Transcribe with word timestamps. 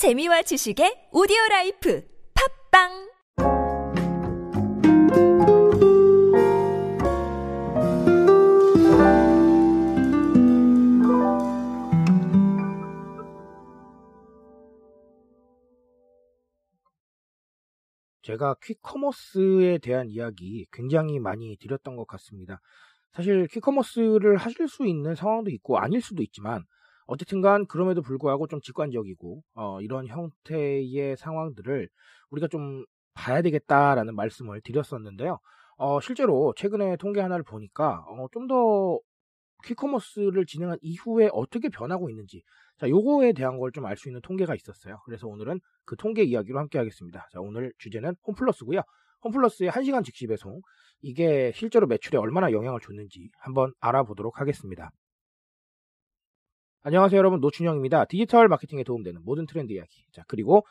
재미와 0.00 0.40
지식의 0.40 1.10
오디오 1.12 1.36
라이프 1.50 2.02
팟빵 2.72 2.88
제가 18.22 18.54
quick 18.62 19.03
commerce에 19.03 19.76
대한 19.82 20.08
이야기 20.08 20.64
굉장히 20.72 21.18
많이 21.18 21.58
드렸던 21.58 21.96
것 21.96 22.06
같습니다. 22.06 22.62
사실 23.12 23.46
quick 23.48 23.74
commerce를 23.74 24.38
하실 24.38 24.66
수 24.66 24.86
있는 24.86 25.14
상황도 25.14 25.50
있고 25.50 25.76
아닐 25.76 26.00
수도 26.00 26.22
있지만 26.22 26.64
어쨌든간 27.10 27.66
그럼에도 27.66 28.02
불구하고 28.02 28.46
좀 28.46 28.60
직관적이고 28.60 29.42
어, 29.54 29.80
이런 29.80 30.06
형태의 30.06 31.16
상황들을 31.16 31.88
우리가 32.30 32.46
좀 32.48 32.84
봐야 33.14 33.42
되겠다라는 33.42 34.14
말씀을 34.14 34.60
드렸었는데요. 34.62 35.38
어, 35.76 36.00
실제로 36.00 36.52
최근에 36.56 36.96
통계 36.96 37.20
하나를 37.20 37.42
보니까 37.44 38.04
어, 38.08 38.26
좀더 38.32 39.00
퀵커머스를 39.64 40.46
진행한 40.46 40.78
이후에 40.82 41.28
어떻게 41.32 41.68
변하고 41.68 42.08
있는지 42.10 42.42
자 42.78 42.88
요거에 42.88 43.32
대한 43.32 43.58
걸 43.58 43.72
좀 43.72 43.84
알 43.86 43.96
수 43.96 44.08
있는 44.08 44.20
통계가 44.22 44.54
있었어요. 44.54 44.98
그래서 45.04 45.26
오늘은 45.28 45.60
그 45.84 45.96
통계 45.96 46.22
이야기로 46.22 46.58
함께 46.58 46.78
하겠습니다. 46.78 47.28
자 47.32 47.40
오늘 47.40 47.72
주제는 47.78 48.14
홈플러스고요. 48.26 48.82
홈플러스의 49.24 49.70
1시간 49.70 50.04
즉시 50.04 50.26
배송 50.26 50.60
이게 51.02 51.52
실제로 51.54 51.86
매출에 51.86 52.18
얼마나 52.18 52.52
영향을 52.52 52.80
줬는지 52.80 53.30
한번 53.38 53.72
알아보도록 53.80 54.40
하겠습니다. 54.40 54.90
안녕하세요 56.82 57.18
여러분 57.18 57.40
노준영입니다. 57.40 58.06
디지털 58.06 58.48
마케팅에 58.48 58.84
도움되는 58.84 59.20
모든 59.22 59.44
트렌드 59.44 59.70
이야기 59.70 60.06
자 60.12 60.24
그리고 60.26 60.64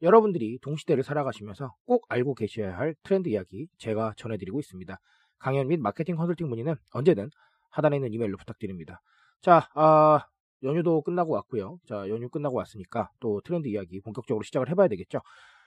여러분들이 0.00 0.60
동시대를 0.62 1.02
살아가시면서 1.02 1.74
꼭 1.86 2.04
알고 2.08 2.36
계셔야 2.36 2.78
할 2.78 2.94
트렌드 3.02 3.28
이야기 3.28 3.66
제가 3.76 4.14
전해드리고 4.16 4.60
있습니다. 4.60 4.96
강연 5.40 5.66
및 5.66 5.80
마케팅 5.80 6.14
컨설팅 6.14 6.48
문의는 6.48 6.76
언제든 6.92 7.30
하단에 7.70 7.96
있는 7.96 8.12
이메일로 8.12 8.36
부탁드립니다. 8.36 9.00
자, 9.40 9.68
아, 9.74 10.20
연휴도 10.62 11.02
끝나고 11.02 11.32
왔고요. 11.32 11.80
자, 11.84 12.08
연휴 12.10 12.28
끝나고 12.28 12.56
왔으니까 12.56 13.10
또 13.18 13.40
트렌드 13.40 13.66
이야기 13.66 14.00
본격적으로 14.00 14.44
시작을 14.44 14.70
해봐야 14.70 14.86
되겠죠. 14.86 15.18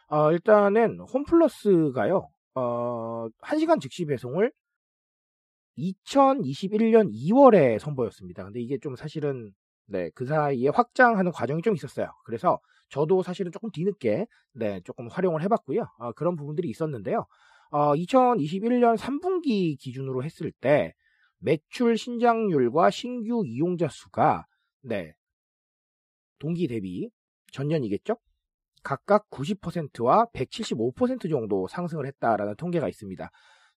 어, 0.08 0.32
일단은 0.32 1.02
홈플러스가요, 1.14 2.30
어, 2.56 3.28
1시간 3.42 3.82
즉시 3.82 4.06
배송을 4.06 4.54
2021년 5.78 7.12
2월에 7.12 7.80
선보였습니다. 7.80 8.46
근데 8.46 8.62
이게 8.62 8.78
좀 8.78 8.96
사실은 8.96 9.54
네, 9.90 10.10
그 10.14 10.26
사이에 10.26 10.70
확장하는 10.70 11.32
과정이 11.32 11.62
좀 11.62 11.76
있었어요. 11.76 12.12
그래서 12.26 12.60
저도 12.90 13.24
사실은 13.24 13.52
조금 13.52 13.70
뒤늦게 13.72 14.28
네, 14.54 14.82
조금 14.84 15.08
활용을 15.08 15.42
해봤고요. 15.44 15.86
어, 16.00 16.12
그런 16.14 16.36
부분들이 16.36 16.70
있었는데요. 16.70 17.26
어, 17.72 17.94
2021년 17.94 18.98
3분기 18.98 19.78
기준으로 19.80 20.24
했을 20.24 20.52
때 20.52 20.94
매출 21.40 21.98
신장률과 21.98 22.90
신규 22.90 23.44
이용자 23.46 23.90
수가 23.90 24.46
네 24.82 25.14
동기 26.40 26.68
대비 26.68 27.10
전년이겠죠? 27.52 28.18
각각 28.84 29.30
90%와 29.30 30.26
175% 30.34 31.30
정도 31.30 31.68
상승을 31.68 32.06
했다라는 32.08 32.56
통계가 32.56 32.88
있습니다. 32.88 33.30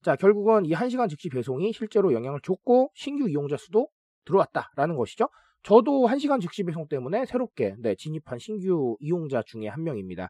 자, 0.03 0.17
결국은 0.17 0.65
이 0.65 0.73
1시간 0.73 1.09
즉시 1.09 1.29
배송이 1.29 1.73
실제로 1.73 2.13
영향을 2.13 2.41
줬고 2.43 2.91
신규 2.95 3.29
이용자 3.29 3.57
수도 3.57 3.89
들어왔다라는 4.25 4.97
것이죠. 4.97 5.29
저도 5.63 6.07
1시간 6.09 6.41
즉시 6.41 6.65
배송 6.65 6.89
때문에 6.89 7.25
새롭게 7.27 7.77
네, 7.79 7.95
진입한 7.95 8.39
신규 8.39 8.97
이용자 9.01 9.43
중에 9.47 9.69
한 9.69 9.85
명입니다. 9.85 10.29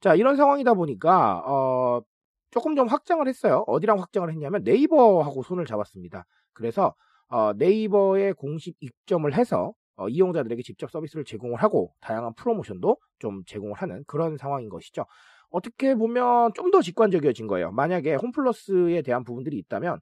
자, 0.00 0.14
이런 0.14 0.36
상황이다 0.36 0.74
보니까 0.74 1.42
어, 1.46 2.02
조금 2.50 2.76
좀 2.76 2.88
확장을 2.88 3.26
했어요. 3.26 3.64
어디랑 3.66 3.98
확장을 4.00 4.30
했냐면 4.30 4.62
네이버하고 4.64 5.42
손을 5.42 5.64
잡았습니다. 5.66 6.24
그래서 6.52 6.94
어, 7.28 7.52
네이버에 7.54 8.32
공식 8.32 8.76
입점을 8.80 9.32
해서 9.34 9.72
어, 9.96 10.08
이용자들에게 10.08 10.62
직접 10.62 10.90
서비스를 10.90 11.24
제공을 11.24 11.56
하고 11.62 11.92
다양한 12.00 12.34
프로모션도 12.34 12.96
좀 13.18 13.42
제공을 13.46 13.74
하는 13.74 14.04
그런 14.06 14.36
상황인 14.36 14.68
것이죠. 14.68 15.06
어떻게 15.50 15.94
보면 15.94 16.52
좀 16.54 16.70
더 16.72 16.82
직관적이어진 16.82 17.46
거예요. 17.46 17.70
만약에 17.70 18.16
홈플러스에 18.16 19.02
대한 19.02 19.22
부분들이 19.24 19.56
있다면 19.58 20.00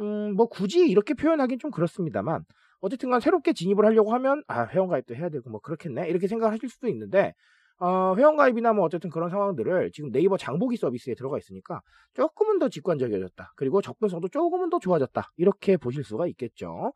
음, 0.00 0.34
뭐 0.36 0.46
굳이 0.48 0.88
이렇게 0.88 1.14
표현하긴 1.14 1.58
좀 1.58 1.70
그렇습니다만 1.72 2.44
어쨌든 2.82 3.10
간 3.10 3.20
새롭게 3.20 3.52
진입을 3.52 3.86
하려고 3.86 4.12
하면 4.12 4.42
아 4.48 4.64
회원가입도 4.66 5.14
해야 5.14 5.28
되고 5.28 5.48
뭐 5.48 5.60
그렇겠네 5.60 6.08
이렇게 6.08 6.26
생각하실 6.26 6.68
수도 6.68 6.88
있는데 6.88 7.32
어, 7.78 8.14
회원가입이나 8.16 8.72
뭐 8.74 8.84
어쨌든 8.84 9.08
그런 9.08 9.30
상황들을 9.30 9.90
지금 9.92 10.12
네이버 10.12 10.36
장보기 10.36 10.76
서비스에 10.76 11.14
들어가 11.14 11.38
있으니까 11.38 11.80
조금은 12.14 12.58
더 12.58 12.68
직관적이어졌다. 12.68 13.52
그리고 13.56 13.80
접근성도 13.80 14.28
조금은 14.28 14.70
더 14.70 14.78
좋아졌다. 14.78 15.32
이렇게 15.36 15.76
보실 15.76 16.04
수가 16.04 16.26
있겠죠. 16.28 16.92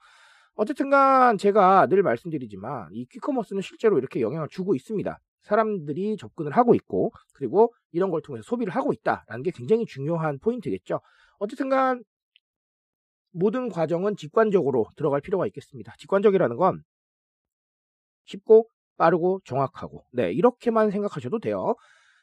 어쨌든간 0.54 1.38
제가 1.38 1.86
늘 1.88 2.02
말씀드리지만 2.02 2.90
이 2.92 3.06
퀵커머스는 3.06 3.62
실제로 3.62 3.98
이렇게 3.98 4.20
영향을 4.20 4.48
주고 4.48 4.74
있습니다. 4.74 5.18
사람들이 5.42 6.16
접근을 6.16 6.52
하고 6.52 6.74
있고 6.74 7.12
그리고 7.34 7.72
이런 7.92 8.10
걸 8.10 8.22
통해서 8.22 8.44
소비를 8.46 8.74
하고 8.74 8.92
있다라는 8.92 9.42
게 9.42 9.50
굉장히 9.50 9.86
중요한 9.86 10.38
포인트겠죠. 10.38 11.00
어쨌든간 11.38 12.02
모든 13.36 13.68
과정은 13.68 14.16
직관적으로 14.16 14.86
들어갈 14.96 15.20
필요가 15.20 15.46
있겠습니다. 15.46 15.94
직관적이라는 15.98 16.56
건 16.56 16.82
쉽고 18.24 18.68
빠르고 18.96 19.40
정확하고 19.44 20.04
네 20.12 20.32
이렇게만 20.32 20.90
생각하셔도 20.90 21.38
돼요. 21.38 21.74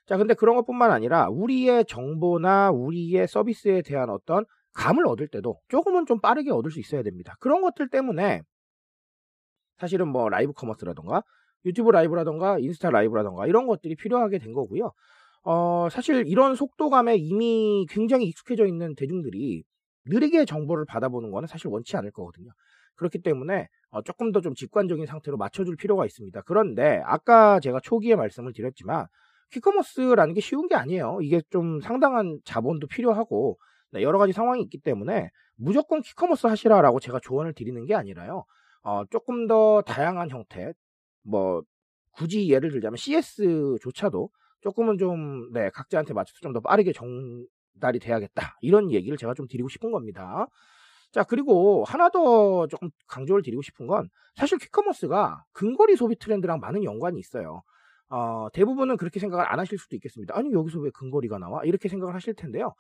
자 0.08 0.18
근데 0.18 0.34
그런 0.34 0.56
것뿐만 0.56 0.92
아니라 0.92 1.30
우리의 1.30 1.86
정보나 1.86 2.72
우리의 2.72 3.28
서비스에 3.28 3.84
대한 3.84 4.10
어떤 4.10 4.46
감을 4.74 5.06
얻을 5.08 5.28
때도 5.28 5.60
조금은 5.70 6.08
좀 6.08 6.20
빠르게 6.20 6.50
얻을 6.52 6.72
수 6.72 6.80
있어야 6.80 7.04
됩니다. 7.04 7.36
그런 7.40 7.62
것들 7.62 7.90
때문에 7.90 8.42
사실은 9.78 10.08
뭐 10.08 10.30
라이브 10.30 10.52
커머스라던가 10.52 11.22
유튜브 11.66 11.92
라이브라던가 11.92 12.58
인스타 12.58 12.90
라이브라던가 12.90 13.46
이런 13.46 13.68
것들이 13.68 13.96
필요하게 13.96 14.40
된 14.40 14.54
거고요. 14.54 14.92
어, 15.44 15.88
사실 15.92 16.26
이런 16.26 16.56
속도감에 16.56 17.18
이미 17.18 17.86
굉장히 17.90 18.26
익숙해져 18.26 18.66
있는 18.66 18.96
대중들이 18.96 19.64
느리게 20.06 20.46
정보를 20.46 20.86
받아보는 20.86 21.32
거는 21.32 21.48
사실 21.48 21.68
원치 21.68 21.96
않을 21.98 22.12
거거든요. 22.12 22.52
그렇기 22.96 23.20
때문에 23.22 23.68
어, 23.90 24.02
조금 24.04 24.32
더 24.32 24.42
좀 24.42 24.54
직관적인 24.56 25.06
상태로 25.06 25.38
맞춰줄 25.38 25.76
필요가 25.78 26.06
있습니다. 26.06 26.42
그런데 26.46 27.02
아까 27.06 27.60
제가 27.60 27.80
초기에 27.82 28.16
말씀을 28.16 28.54
드렸지만 28.54 29.08
quick 29.52 29.73
commerce라는 29.73 30.34
게 30.34 30.42
쉬운 30.42 30.68
게 30.68 30.76
아니에요. 30.76 31.20
이게 31.22 31.42
좀 31.52 31.80
상당한 31.82 32.40
자본도 32.46 32.88
필요하고 32.88 33.58
네, 33.92 34.02
여러 34.02 34.18
가지 34.20 34.34
상황이 34.34 34.62
있기 34.64 34.80
때문에 34.80 35.30
무조건 35.56 36.02
quick 36.02 36.20
commerce 36.20 36.48
하시라라고 36.48 37.00
제가 37.00 37.20
조언을 37.22 37.54
드리는 37.54 37.86
게 37.86 37.94
아니라요. 37.96 38.46
어, 38.84 39.04
조금 39.12 39.48
더 39.48 39.82
다양한 39.86 40.30
형태, 40.30 40.74
뭐 41.24 41.62
굳이 42.12 42.50
예를 42.50 42.72
들자면 42.72 42.98
CS조차도 42.98 44.30
조금은 44.62 44.98
좀 44.98 45.52
네, 45.54 45.70
각자한테 45.74 46.14
맞춰서 46.14 46.40
좀 46.42 46.54
더 46.54 46.60
빠르게 46.60 46.92
전 46.94 47.46
달이 47.80 48.00
돼야겠다 48.00 48.58
이런 48.62 48.92
얘기를 48.92 49.18
제가 49.18 49.34
좀 49.34 49.48
드리고 49.48 49.70
싶은 49.70 49.92
겁니다. 49.92 50.48
자, 51.12 51.24
그리고 51.24 51.84
하나 51.86 52.10
더 52.10 52.68
조금 52.68 52.90
강조를 53.08 53.44
드리고 53.44 53.62
싶은 53.62 53.86
건 53.86 54.10
사실 54.36 54.58
퀵커머스가 54.58 55.44
근거리 55.54 55.96
소비 55.96 56.16
트렌드랑 56.18 56.60
많은 56.60 56.84
연관이 56.84 57.20
있어요. 57.20 57.62
어, 58.10 58.48
대부분은 58.54 58.98
그렇게 58.98 59.20
생각을 59.20 59.46
안 59.52 59.60
하실 59.60 59.78
수도 59.78 59.96
있겠습니다. 59.96 60.36
아니, 60.38 60.52
여기서 60.52 60.80
왜 60.80 60.90
근거리가 60.92 61.38
나와? 61.38 61.64
이렇게 61.66 61.88
생각을 61.88 62.16
하실 62.16 62.34
텐데요. 62.34 62.74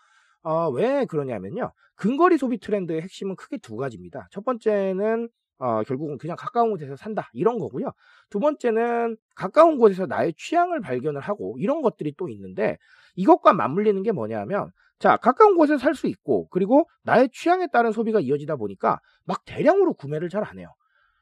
어, 0.43 0.69
왜 0.69 1.05
그러냐면요. 1.05 1.71
근거리 1.95 2.37
소비 2.37 2.59
트렌드의 2.59 3.01
핵심은 3.01 3.35
크게 3.35 3.57
두 3.57 3.75
가지입니다. 3.75 4.27
첫 4.31 4.43
번째는 4.43 5.29
어, 5.59 5.83
결국은 5.83 6.17
그냥 6.17 6.35
가까운 6.37 6.71
곳에서 6.71 6.95
산다 6.95 7.29
이런 7.33 7.57
거고요. 7.59 7.91
두 8.29 8.39
번째는 8.39 9.17
가까운 9.35 9.77
곳에서 9.77 10.05
나의 10.05 10.33
취향을 10.37 10.81
발견을 10.81 11.21
하고 11.21 11.55
이런 11.59 11.81
것들이 11.81 12.13
또 12.17 12.29
있는데 12.29 12.77
이것과 13.15 13.53
맞물리는 13.53 14.01
게 14.03 14.11
뭐냐면 14.11 14.71
자 14.99 15.17
가까운 15.17 15.57
곳에 15.57 15.77
살 15.77 15.95
수 15.95 16.07
있고 16.07 16.47
그리고 16.49 16.87
나의 17.03 17.29
취향에 17.33 17.67
따른 17.67 17.91
소비가 17.91 18.19
이어지다 18.19 18.55
보니까 18.57 18.99
막 19.25 19.43
대량으로 19.45 19.93
구매를 19.93 20.29
잘 20.29 20.43
안 20.43 20.59
해요. 20.59 20.69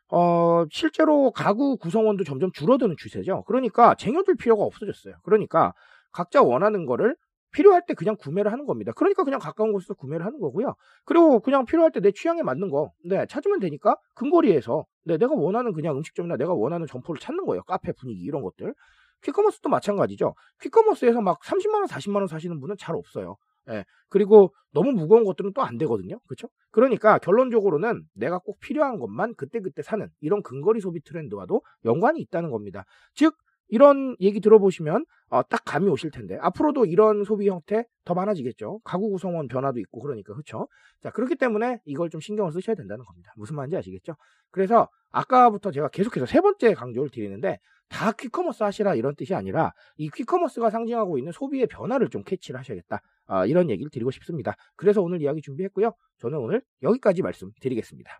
어, 0.10 0.66
실제로 0.72 1.32
가구 1.32 1.78
구성원도 1.78 2.24
점점 2.26 2.52
줄어드는 2.52 2.96
추세죠. 2.98 3.44
그러니까 3.48 3.96
쟁여둘 3.96 4.36
필요가 4.36 4.64
없어졌어요. 4.64 5.16
그러니까 5.24 5.74
각자 6.12 6.42
원하는 6.44 6.86
거를 6.86 7.16
필요할 7.52 7.84
때 7.88 7.94
그냥 7.94 8.16
구매를 8.18 8.52
하는 8.52 8.66
겁니다. 8.66 8.92
그러니까 8.96 9.24
그냥 9.24 9.40
가까운 9.40 9.72
곳에서 9.74 9.94
구매를 9.94 10.26
하는 10.26 10.40
거고요. 10.40 10.76
그리고 11.06 11.40
그냥 11.40 11.66
필요할 11.66 11.92
때 11.92 12.00
내 12.02 12.12
취향에 12.12 12.42
맞는 12.44 12.70
거, 12.70 12.92
네, 13.06 13.26
찾으면 13.28 13.60
되니까 13.60 13.96
근거리에서 14.16 14.86
네, 15.06 15.18
내가 15.18 15.34
원하는 15.36 15.74
그냥 15.74 15.96
음식점이나 15.98 16.38
내가 16.38 16.54
원하는 16.54 16.88
점포를 16.88 17.20
찾는 17.20 17.46
거예요. 17.46 17.64
카페 17.64 17.92
분위기 17.94 18.22
이런 18.22 18.42
것들. 18.42 18.74
퀵커머스도 19.24 19.70
마찬가지죠. 19.70 20.34
퀵커머스에서 20.62 21.22
막 21.22 21.40
30만 21.42 21.76
원, 21.76 21.86
40만 21.86 22.16
원 22.16 22.28
사시는 22.28 22.60
분은 22.60 22.76
잘 22.80 22.96
없어요. 22.96 23.36
예. 23.70 23.86
그리고 24.10 24.54
너무 24.74 24.92
무거운 24.92 25.24
것들은 25.24 25.54
또 25.54 25.62
안 25.62 25.78
되거든요. 25.78 26.20
그렇죠? 26.28 26.48
그러니까 26.72 27.20
결론적으로는 27.20 28.04
내가 28.16 28.40
꼭 28.40 28.60
필요한 28.60 28.98
것만 28.98 29.36
그때그때 29.36 29.84
사는 29.84 30.08
이런 30.22 30.42
근거리 30.42 30.80
소비 30.80 31.02
트렌드와도 31.04 31.62
연관이 31.86 32.20
있다는 32.22 32.50
겁니다. 32.50 32.84
즉 33.14 33.36
이런 33.72 34.16
얘기 34.20 34.40
들어보시면 34.42 35.06
어, 35.30 35.44
딱 35.44 35.64
감이 35.66 35.88
오실 35.88 36.12
텐데 36.12 36.38
앞으로도 36.42 36.86
이런 36.86 37.24
소비 37.24 37.48
형태 37.48 37.86
더 38.04 38.14
많아지겠죠. 38.14 38.82
가구 38.84 39.10
구성원 39.10 39.48
변화도 39.48 39.80
있고 39.80 40.02
그러니까 40.02 40.34
그렇죠. 40.34 40.68
자 41.02 41.10
그렇기 41.10 41.36
때문에 41.36 41.80
이걸 41.86 42.10
좀 42.10 42.20
신경을 42.22 42.52
쓰셔야 42.52 42.76
된다는 42.76 43.06
겁니다. 43.06 43.34
무슨 43.38 43.56
말인지 43.56 43.78
아시겠죠? 43.78 44.16
그래서 44.52 44.90
아까부터 45.10 45.72
제가 45.72 45.88
계속해서 45.88 46.26
세 46.26 46.42
번째 46.42 46.74
강조를 46.74 47.10
드리는데 47.10 47.60
다 47.88 48.12
quick 48.12 48.32
commerce 48.32 48.64
하시라 48.64 48.96
이런 48.96 49.16
뜻이 49.16 49.34
아니라 49.34 49.72
이 49.98 50.10
quick 50.10 50.30
commerce가 50.30 50.70
상징하고 50.70 51.18
있는 51.18 51.32
소비의 51.32 51.68
변화를 51.68 52.10
좀 52.10 52.24
캐치를 52.24 52.60
하셔야겠다. 52.60 53.02
아, 53.28 53.46
이런 53.46 53.70
얘기를 53.70 53.90
드리고 53.90 54.12
싶습니다. 54.12 54.56
그래서 54.76 55.02
오늘 55.02 55.22
이야기 55.22 55.42
준비했고요. 55.42 55.94
저는 56.18 56.38
오늘 56.40 56.62
여기까지 56.84 57.22
말씀드리겠습니다. 57.22 58.20